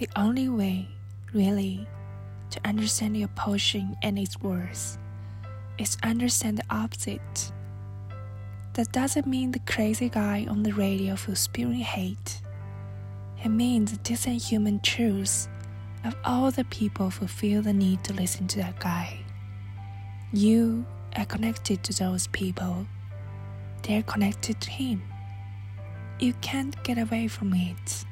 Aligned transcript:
The 0.00 0.08
only 0.16 0.48
way, 0.48 0.88
really, 1.34 1.86
to 2.52 2.60
understand 2.64 3.18
your 3.18 3.28
potion 3.28 3.98
and 4.02 4.18
its 4.18 4.40
worth 4.40 4.96
is 5.76 5.98
understand 6.02 6.56
the 6.56 6.64
opposite. 6.74 7.52
That 8.72 8.92
doesn't 8.92 9.26
mean 9.26 9.52
the 9.52 9.58
crazy 9.58 10.08
guy 10.08 10.46
on 10.48 10.62
the 10.62 10.72
radio 10.72 11.16
who's 11.16 11.40
spewing 11.40 11.80
hate. 11.80 12.40
It 13.44 13.50
means 13.50 13.92
the 13.92 13.98
decent 13.98 14.42
human 14.42 14.80
truth 14.80 15.48
of 16.02 16.16
all 16.24 16.50
the 16.50 16.64
people 16.64 17.10
who 17.10 17.26
feel 17.26 17.60
the 17.60 17.74
need 17.74 18.02
to 18.04 18.14
listen 18.14 18.46
to 18.46 18.56
that 18.56 18.80
guy. 18.80 19.20
You 20.32 20.86
are 21.18 21.26
connected 21.26 21.84
to 21.84 21.92
those 21.92 22.26
people. 22.28 22.86
They're 23.82 24.02
connected 24.04 24.62
to 24.62 24.70
him. 24.70 25.02
You 26.18 26.32
can't 26.40 26.82
get 26.84 26.96
away 26.96 27.28
from 27.28 27.52
it. 27.52 28.06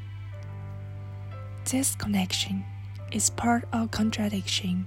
This 1.70 1.94
connection 1.96 2.64
is 3.12 3.28
part 3.28 3.68
of 3.74 3.90
contradiction. 3.90 4.86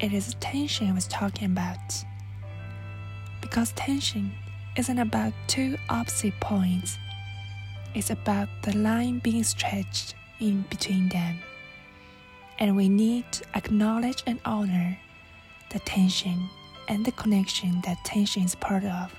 It 0.00 0.12
is 0.12 0.34
tension 0.40 0.90
I 0.90 0.92
was 0.92 1.06
talking 1.06 1.52
about. 1.52 1.78
Because 3.40 3.70
tension 3.74 4.32
isn't 4.76 4.98
about 4.98 5.32
two 5.46 5.76
opposite 5.88 6.34
points, 6.40 6.98
it's 7.94 8.10
about 8.10 8.48
the 8.62 8.76
line 8.76 9.20
being 9.20 9.44
stretched 9.44 10.16
in 10.40 10.64
between 10.68 11.10
them. 11.10 11.36
And 12.58 12.76
we 12.76 12.88
need 12.88 13.30
to 13.30 13.44
acknowledge 13.54 14.24
and 14.26 14.40
honor 14.44 14.98
the 15.70 15.78
tension 15.78 16.48
and 16.88 17.06
the 17.06 17.12
connection 17.12 17.82
that 17.84 18.04
tension 18.04 18.42
is 18.42 18.56
part 18.56 18.82
of. 18.82 19.14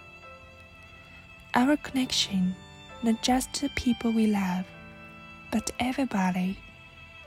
Our 1.53 1.77
connection, 1.77 2.53
not 3.01 3.23
just 3.23 3.53
to 3.53 3.69
the 3.69 3.73
people 3.75 4.11
we 4.11 4.27
love, 4.27 4.65
but 5.51 5.71
everybody, 5.79 6.57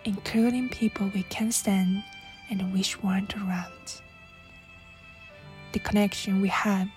including 0.04 0.68
people 0.68 1.10
we 1.14 1.22
can't 1.24 1.54
stand 1.54 2.02
and 2.50 2.72
wish 2.72 3.02
weren't 3.02 3.36
around. 3.36 4.00
The 5.72 5.78
connection 5.78 6.40
we 6.40 6.48
have 6.48 6.88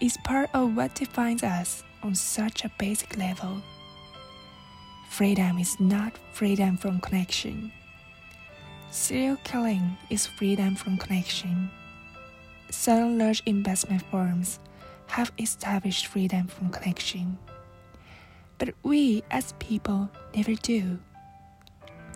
is 0.00 0.16
part 0.24 0.50
of 0.54 0.76
what 0.76 0.94
defines 0.94 1.42
us 1.42 1.84
on 2.02 2.14
such 2.14 2.64
a 2.64 2.70
basic 2.78 3.16
level. 3.16 3.62
Freedom 5.10 5.58
is 5.58 5.78
not 5.78 6.18
freedom 6.32 6.76
from 6.76 7.00
connection. 7.00 7.72
Serial 8.90 9.36
killing 9.44 9.96
is 10.10 10.26
freedom 10.26 10.74
from 10.74 10.96
connection. 10.96 11.70
Certain 12.70 13.18
large 13.18 13.42
investment 13.46 14.02
firms 14.10 14.58
have 15.06 15.32
established 15.38 16.06
freedom 16.06 16.46
from 16.46 16.70
connection. 16.70 17.38
But 18.58 18.74
we 18.82 19.22
as 19.30 19.52
people 19.58 20.10
never 20.34 20.54
do. 20.54 20.98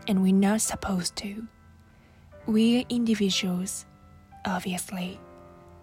And 0.06 0.22
we're 0.22 0.32
not 0.32 0.60
supposed 0.60 1.16
to. 1.16 1.46
We 2.46 2.80
are 2.80 2.84
individuals, 2.88 3.84
obviously, 4.46 5.20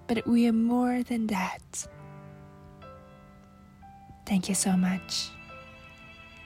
but 0.08 0.26
we 0.26 0.48
are 0.48 0.54
more 0.54 1.04
than 1.04 1.28
that. 1.28 1.88
Thank 4.26 4.50
you 4.50 4.56
so 4.56 4.76
much, 4.76 5.30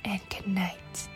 and 0.04 0.20
good 0.30 0.48
night. 0.48 1.10